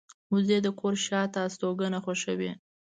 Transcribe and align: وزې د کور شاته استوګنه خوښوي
وزې 0.31 0.57
د 0.65 0.67
کور 0.79 0.93
شاته 1.05 1.39
استوګنه 1.47 1.99
خوښوي 2.03 2.51